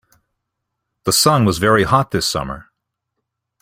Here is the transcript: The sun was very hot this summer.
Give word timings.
The 1.03 1.11
sun 1.13 1.45
was 1.45 1.59
very 1.59 1.83
hot 1.83 2.09
this 2.09 2.27
summer. 2.27 2.71